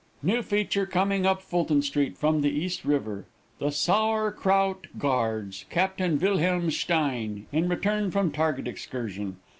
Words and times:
New 0.23 0.41
feature 0.41 0.87
coming 0.87 1.27
up 1.27 1.43
Fulton 1.43 1.83
street 1.83 2.17
from 2.17 2.41
the 2.41 2.49
East 2.49 2.83
River 2.85 3.27
'The 3.59 3.69
Sour 3.69 4.31
Krout 4.31 4.87
Guards, 4.97 5.65
Captain 5.69 6.17
Wilhelm 6.17 6.71
Stein,' 6.71 7.45
in 7.51 7.69
return 7.69 8.09
from 8.09 8.31
target 8.31 8.67
excursion. 8.67 9.37